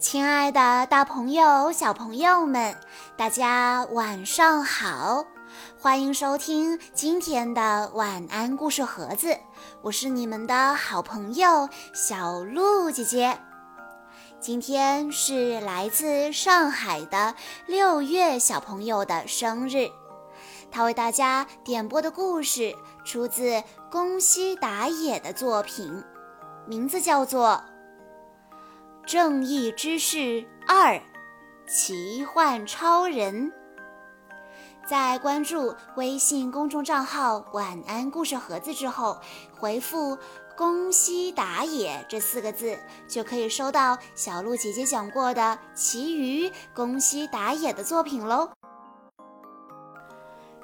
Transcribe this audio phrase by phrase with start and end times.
[0.00, 2.74] 亲爱的，大朋友、小朋友们，
[3.18, 5.26] 大家晚上好！
[5.78, 9.36] 欢迎收听今天的晚安故事盒子，
[9.82, 13.38] 我是你们的好朋友小鹿姐姐。
[14.40, 17.34] 今天是来自上海的
[17.66, 19.86] 六月小朋友的生日，
[20.70, 22.74] 他为大家点播的故事
[23.04, 26.02] 出自宫西达也的作品，
[26.66, 27.62] 名字叫做。
[29.10, 31.02] 正义之士二，
[31.66, 33.52] 奇幻超人。
[34.86, 39.18] 在关注微信公众账号“晚安故事盒子”之后，
[39.58, 40.16] 回复
[40.56, 48.48] “宫西达也”这四个字，就可以收到小鹿姐姐讲过的其余宫西达也的作品喽。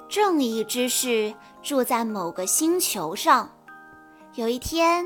[0.07, 3.51] 正义之士住在某个星球上，
[4.35, 5.05] 有一天。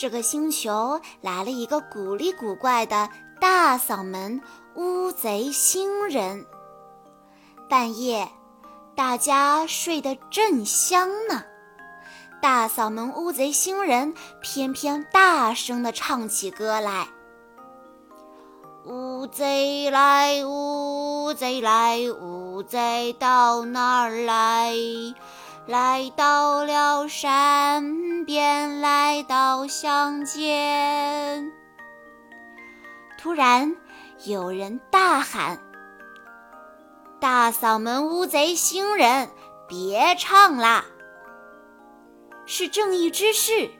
[0.00, 4.40] 这个星球来了一个古里古怪的大嗓门
[4.74, 6.46] 乌贼星人。
[7.68, 8.26] 半夜，
[8.96, 11.44] 大家睡得正香呢，
[12.40, 17.06] 大嗓门乌贼星人偏偏大声地唱起歌来
[18.88, 24.72] ：“乌贼来，乌贼来，乌贼到哪儿来？”
[25.70, 31.52] 来到了山边，来到乡间。
[33.16, 33.76] 突然，
[34.24, 35.60] 有人大喊
[37.22, 39.30] ：“大嗓门乌贼星人，
[39.68, 40.84] 别唱啦！”
[42.46, 43.70] 是正义之士。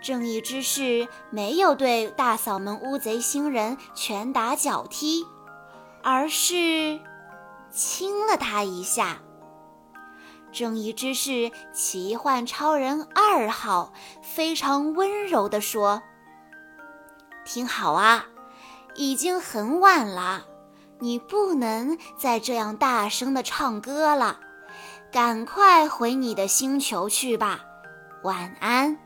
[0.00, 5.26] 正义之士没有对大嗓门乌贼星人拳打脚踢，
[6.04, 7.00] 而是
[7.72, 9.18] 亲了他一下。
[10.52, 16.02] 正义之士奇幻超人二号非常温柔地说
[17.46, 18.26] ：“听好啊，
[18.94, 20.44] 已经很晚了，
[20.98, 24.40] 你不能再这样大声地唱歌了，
[25.12, 27.60] 赶快回你的星球去吧，
[28.24, 28.98] 晚安。”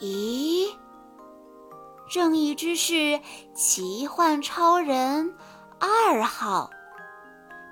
[0.00, 0.74] 咦，
[2.08, 3.20] 正义之士
[3.54, 5.34] 奇幻超人
[5.78, 6.70] 二号，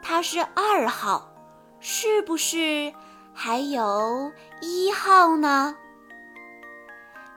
[0.03, 1.34] 他是二号。
[1.87, 2.95] 是不是
[3.35, 5.77] 还有一号呢？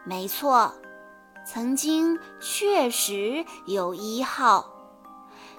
[0.06, 0.74] 没错，
[1.46, 4.66] 曾经确实有一号，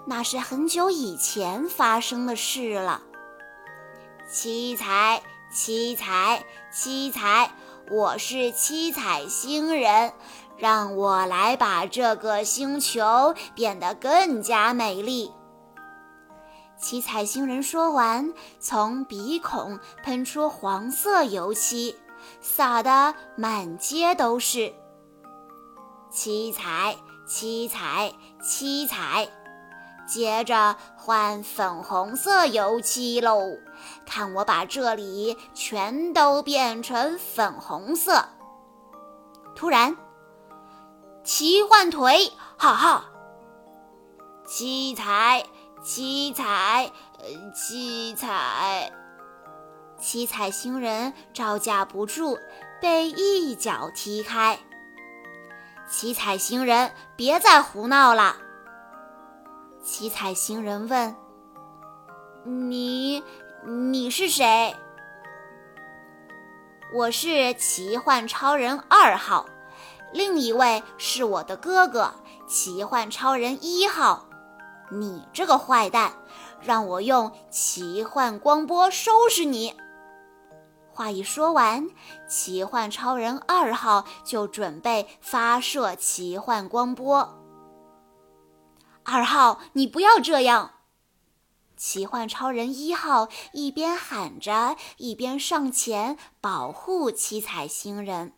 [0.06, 3.02] 那是很久以前发生的事了。
[4.26, 5.20] 七彩，
[5.52, 7.52] 七彩，七彩，
[7.90, 10.14] 我是七彩星人，
[10.56, 15.30] 让我来把这个星球变得更加美丽。
[16.80, 21.96] 七彩星人说完，从鼻孔喷出黄色油漆，
[22.40, 24.72] 洒得满街都是。
[26.08, 26.96] 七彩，
[27.26, 29.28] 七彩，七彩，
[30.06, 33.40] 接着换粉红色油漆喽！
[34.06, 38.24] 看我把这里全都变成粉红色！
[39.56, 39.96] 突然，
[41.24, 43.04] 奇幻腿，哈哈！
[44.46, 45.44] 七彩。
[45.82, 46.90] 七彩，
[47.54, 48.92] 七彩，
[49.98, 52.38] 七彩星人招架不住，
[52.80, 54.58] 被一脚踢开。
[55.88, 58.36] 七彩星人，别再胡闹了。
[59.82, 61.16] 七彩星人问
[62.44, 63.22] ：“你，
[63.64, 64.76] 你是谁？”
[66.92, 69.46] 我是奇幻超人二号，
[70.12, 72.12] 另一位是我的哥哥，
[72.46, 74.27] 奇幻超人一号。
[74.90, 76.12] 你这个坏蛋，
[76.60, 79.74] 让我用奇幻光波收拾你！
[80.90, 81.88] 话一说完，
[82.28, 87.38] 奇幻超人二号就准备发射奇幻光波。
[89.04, 90.72] 二号，你不要这样！
[91.76, 98.32] 奇幻超人一号一边喊着，一边上前保护七彩星人。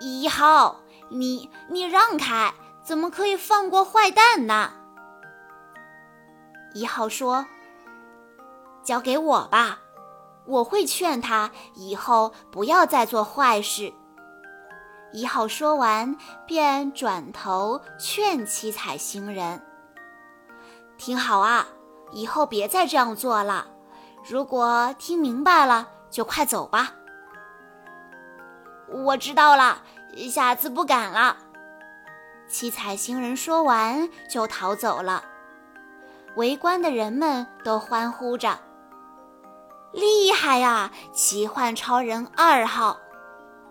[0.00, 0.80] 一号，
[1.10, 2.52] 你你让开！
[2.82, 4.72] 怎么可以放过坏蛋呢？
[6.74, 7.46] 一号说
[8.84, 9.78] ：“交给我吧，
[10.44, 13.92] 我会劝他以后不要再做坏事。”
[15.14, 16.16] 一号说完，
[16.46, 19.64] 便转头劝七彩星人
[20.98, 21.68] ：“听好啊，
[22.10, 23.68] 以后别再这样做了。
[24.28, 26.92] 如果听明白了，就快走吧。”
[28.90, 29.82] 我知道了，
[30.28, 31.36] 下次不敢了。
[32.48, 35.24] 七彩星人说完，就逃走了。
[36.36, 38.58] 围观的人们都欢呼着
[39.92, 42.98] ：“厉害呀，奇幻超人二号！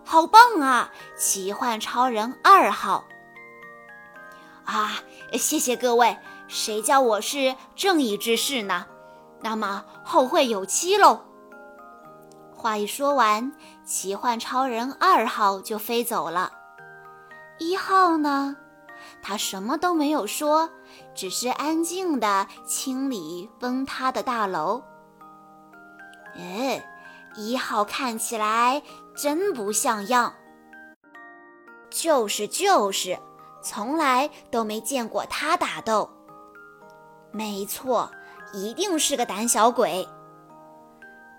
[0.05, 3.03] 好棒啊，奇幻超人二号！”
[4.65, 4.91] 啊，
[5.33, 6.17] 谢谢各位，
[6.47, 8.85] 谁叫我是正义之士呢？
[9.41, 11.21] 那么后会有期喽。
[12.55, 13.51] 话一说完，
[13.83, 16.53] 奇幻超人二号就飞走了。
[17.59, 18.55] 一号呢，
[19.21, 20.69] 他什么都没有说，
[21.15, 24.81] 只是安静地清理崩塌的大楼。
[26.35, 26.83] 哎，
[27.35, 28.81] 一号看起来
[29.15, 30.33] 真不像样。
[31.89, 33.17] 就是就是，
[33.61, 36.09] 从来都没见过他打斗。
[37.31, 38.09] 没错，
[38.51, 40.07] 一定是个胆小鬼。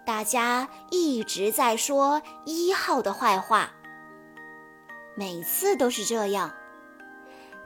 [0.07, 3.71] 大家一直在说一号的坏话，
[5.17, 6.53] 每次都是这样。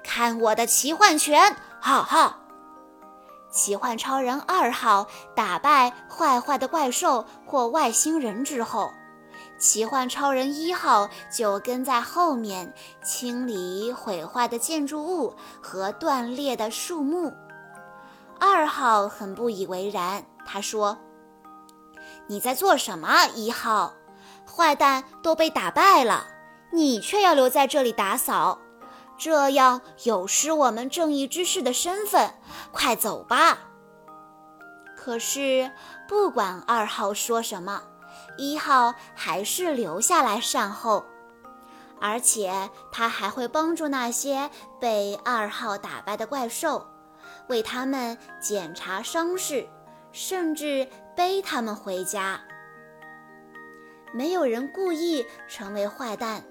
[0.03, 2.37] 看我的奇幻拳，哈哈！
[3.51, 8.91] 奇幻超人二号打败坏坏的怪兽或外星人之后，
[9.59, 12.73] 奇幻超人一号就跟在后面
[13.03, 17.33] 清理毁坏的建筑物和断裂的树木。
[18.39, 20.97] 二号很不以为然，他说。
[22.27, 23.95] 你在做什么，一号？
[24.47, 26.27] 坏蛋都被打败了，
[26.71, 28.59] 你却要留在这里打扫，
[29.19, 32.33] 这样有失我们正义之士的身份。
[32.73, 33.59] 快走吧！
[34.97, 35.71] 可是
[36.09, 37.83] 不管二号说什么，
[38.37, 41.05] 一号还是留下来善后，
[42.01, 44.51] 而且他还会帮助那些
[44.81, 46.87] 被二号打败的怪兽，
[47.49, 49.69] 为他们检查伤势。
[50.11, 52.41] 甚至背他们回家。
[54.13, 56.43] 没有人故意成为坏蛋，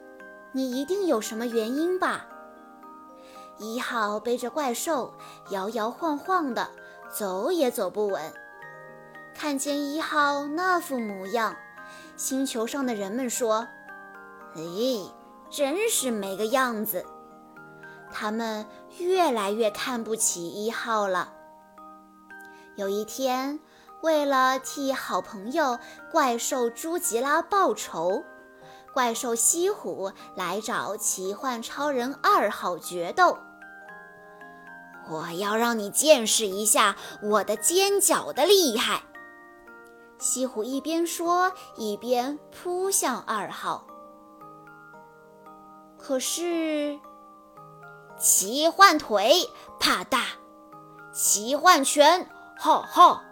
[0.52, 2.28] 你一定有什么原因吧？
[3.60, 5.14] 一号背着怪兽
[5.50, 6.70] 摇摇晃晃的，
[7.12, 8.34] 走也走不稳。
[9.34, 11.56] 看见一号那副模样，
[12.16, 13.68] 星球上的人们说
[14.56, 14.62] ：“哎，
[15.50, 17.06] 真是没个样子。”
[18.12, 18.66] 他们
[19.00, 21.34] 越来越看不起一号了。
[22.76, 23.60] 有一天，
[24.02, 25.78] 为了替好朋友
[26.12, 28.24] 怪兽朱吉拉报仇，
[28.94, 33.38] 怪兽西虎来找奇幻超人二号决斗。
[35.10, 39.04] 我要让你见识一下我的尖角的厉害！
[40.20, 43.86] 西虎一边说，一边扑向二号。
[45.98, 47.00] 可是，
[48.18, 49.50] 奇幻腿，
[49.80, 50.24] 怕大！
[51.14, 52.28] 奇幻拳。
[52.60, 53.24] 哈哈！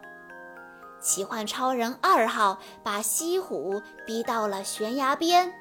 [1.01, 5.51] 奇幻超人二号把西虎逼到了悬崖边。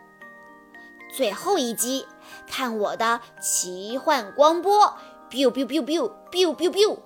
[1.17, 2.07] 最后一击，
[2.47, 4.95] 看我的奇幻光波
[5.35, 6.99] ！biu biu biu biu biu biu biu！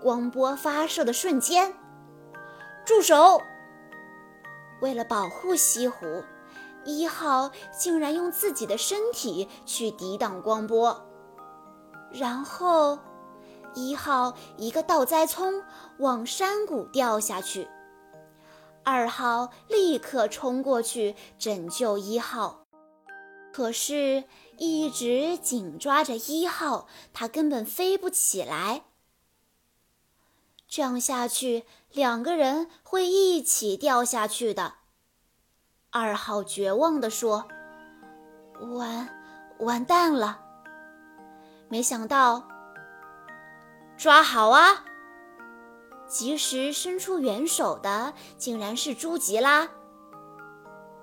[0.00, 1.74] 光波发射的瞬间，
[2.86, 3.42] 住手！
[4.80, 6.22] 为了保护西湖，
[6.84, 11.04] 一号竟然用自己的身体去抵挡光波，
[12.12, 12.96] 然后。
[13.76, 15.60] 一号一个倒栽葱
[15.98, 17.66] 往山谷掉下去，
[18.84, 22.63] 二号立刻冲过去拯救一号，
[23.54, 24.24] 可是，
[24.58, 28.82] 一直紧抓着一号，他根本飞不起来。
[30.66, 34.74] 这样下去，两个人会一起掉下去的。
[35.90, 37.46] 二号绝望地说
[38.74, 39.08] ：“完，
[39.60, 40.40] 完蛋了！”
[41.70, 42.48] 没想到。
[43.96, 44.84] 抓好啊！
[46.08, 49.68] 及时伸出援手的竟然是朱吉拉。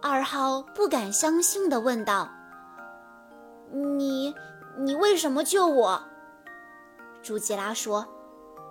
[0.02, 2.30] 二号不敢相信地问道
[3.72, 4.36] ：“你，
[4.78, 6.04] 你为什么救我？”
[7.24, 8.08] 朱吉拉说：“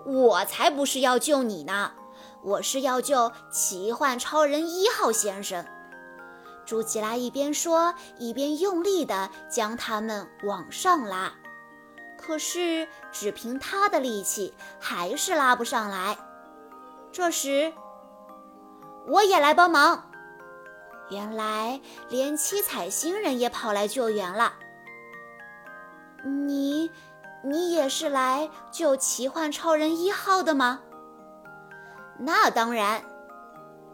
[0.05, 1.91] 我才不是要救你呢，
[2.43, 5.65] 我是要救奇幻超人一号先生。”
[6.65, 11.33] 朱吉拉一边说，一边用力地将他们往上拉。
[12.17, 16.17] 可是，只凭他的力气，还是拉不上来。
[17.11, 17.73] 这时，
[19.07, 20.11] 我也来帮忙。
[21.09, 24.53] 原来，连七彩星人也跑来救援了。
[26.23, 26.91] 你，
[27.43, 30.81] 你也是来救奇幻超人一号的吗？
[32.19, 33.03] 那当然。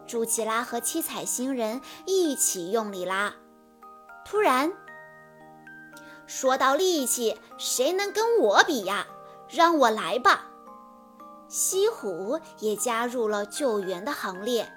[0.05, 3.34] 朱奇拉和七彩星人一起用力拉。
[4.25, 4.72] 突然，
[6.25, 9.05] 说到力气，谁能跟我比呀？
[9.50, 10.46] 让我来吧！
[11.48, 14.69] 西虎也加入了救援的行列。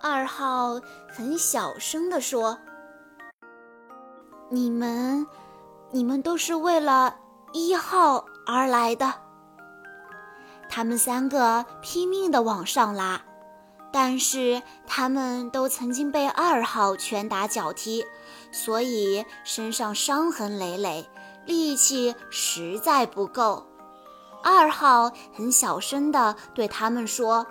[0.00, 2.58] 二号很小声地说
[4.48, 5.26] ：“你们，
[5.90, 7.16] 你们都是为了
[7.52, 9.14] 一号而来的。”
[10.68, 13.22] 他们三个拼命地往上拉。
[13.90, 18.04] 但是他们都曾经被二号拳打脚踢，
[18.52, 21.08] 所以身上伤痕累累，
[21.46, 23.66] 力气实在不够。
[24.44, 27.46] 二号很小声地对他们说：“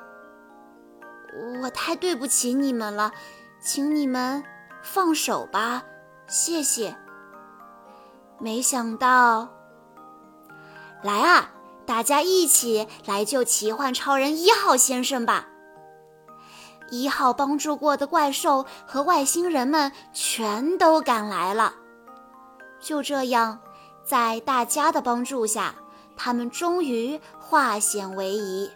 [1.63, 3.11] 我太对不起你们了，
[3.59, 4.43] 请你们
[4.83, 5.83] 放手吧，
[6.27, 6.95] 谢谢。”
[8.39, 9.47] 没想到，
[11.01, 11.49] 来啊，
[11.85, 15.47] 大家一起来救奇幻超人一号先生吧！
[16.89, 21.73] 一号帮助过的怪兽和外星人们全都赶来了。
[22.79, 23.59] 就这样，
[24.05, 25.73] 在大家的帮助下。
[26.19, 28.71] 他们终于化险为夷。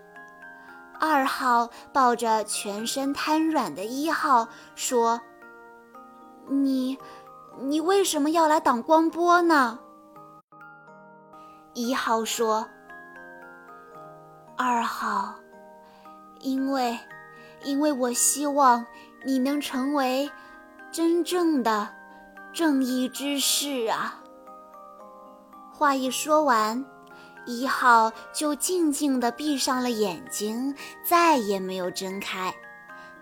[0.99, 5.19] 二号抱着全身瘫软的一号说
[6.47, 6.95] ：“你，
[7.59, 9.79] 你为什么要来挡光波呢？”
[11.73, 12.67] 一号说
[14.57, 15.35] ：“二号，
[16.39, 16.97] 因为，
[17.63, 18.85] 因为我希望
[19.25, 20.29] 你能成为
[20.91, 21.87] 真正的
[22.53, 24.21] 正义之士啊。”
[25.71, 26.85] 话一说完。
[27.47, 32.53] 一号就静静地闭上了眼睛，再也没有睁开。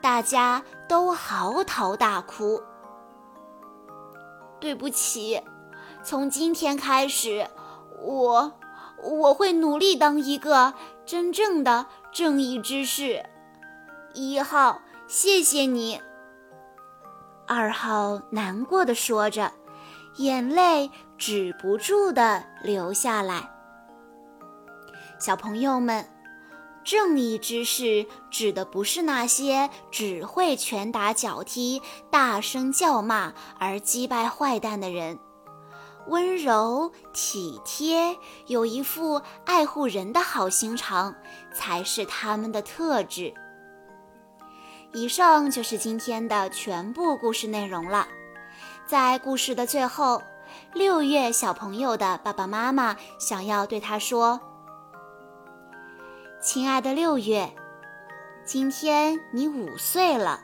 [0.01, 2.61] 大家都嚎啕大哭。
[4.59, 5.41] 对不起，
[6.03, 7.47] 从今天开始，
[8.01, 8.53] 我
[9.03, 10.73] 我会努力当一个
[11.05, 13.25] 真正的正义之士。
[14.13, 16.01] 一号，谢谢你。
[17.47, 19.51] 二号难过的说着，
[20.17, 23.49] 眼泪止不住的流下来。
[25.19, 26.05] 小朋友们，
[26.89, 35.19] 正义之士指的不是那些只会拳打脚踢、大声叫骂而击败坏蛋的人。
[36.07, 38.17] 温柔、体贴，
[38.47, 41.13] 有一副爱护人的好心肠，
[41.53, 43.31] 才是他们的特质。
[44.91, 48.07] 以上就是今天的全部故事内容了。
[48.87, 50.23] 在故事的最后，
[50.73, 54.41] 六月小朋友的爸爸妈妈想要对他说。
[56.51, 57.53] 亲爱的六月，
[58.43, 60.41] 今天你五岁了，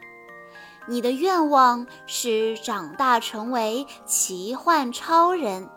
[0.87, 5.67] 你的愿望是长大成为奇幻超人。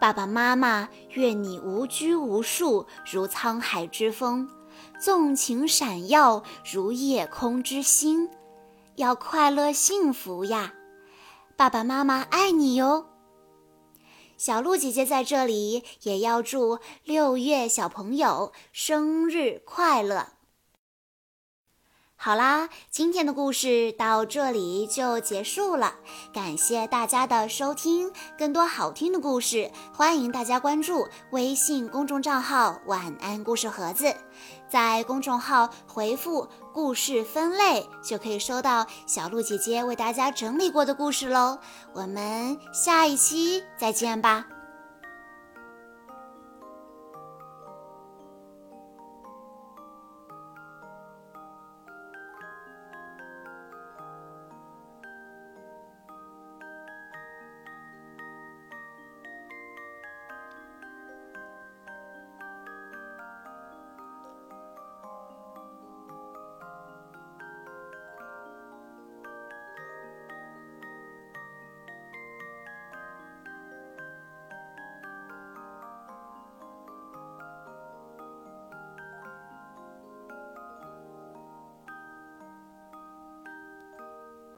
[0.00, 4.46] 爸爸妈妈愿你无拘无束，如沧海之风；
[5.00, 8.30] 纵情闪耀，如夜空之星。
[8.94, 10.72] 要快乐幸福呀！
[11.56, 13.06] 爸爸妈妈爱你哟。
[14.38, 20.37] 小鹿姐姐在这里也要祝六月小朋友生日快乐。
[22.20, 25.94] 好啦，今天的故事到这里就结束了，
[26.34, 28.10] 感谢大家的收听。
[28.36, 34.12] 更多好听的故事，欢迎大家关注微信公众账号“晚安故事盒子”。
[34.68, 41.60] 在公众号回复“故事分类”，就可以收到小鹿姐姐为大家整理过的故事喽。
[41.94, 44.57] 我们下一期再见吧。